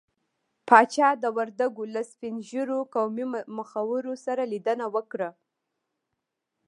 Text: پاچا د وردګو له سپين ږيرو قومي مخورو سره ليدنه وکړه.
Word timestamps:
پاچا 0.67 1.09
د 1.23 1.25
وردګو 1.37 1.83
له 1.95 2.01
سپين 2.11 2.35
ږيرو 2.49 2.79
قومي 2.93 3.25
مخورو 3.57 4.13
سره 4.25 4.43
ليدنه 4.51 4.85
وکړه. 4.95 5.29